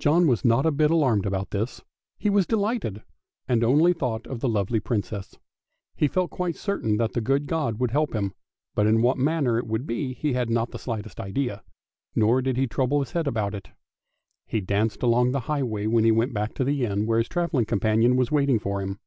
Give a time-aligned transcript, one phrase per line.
[0.00, 1.84] John was not a bit alarmed about himself;
[2.18, 3.04] he was delighted,
[3.46, 5.38] and only thought of the lovely Princess.
[5.94, 8.34] He felt quite certain that the good God would help him,
[8.74, 11.62] but in what manner it would be he had not the slightest idea,
[12.16, 13.70] nor did he trouble his head about it.
[14.48, 17.66] He danced along the highway, when he went back to the inn where his travelling
[17.66, 18.98] companion was waiting for him.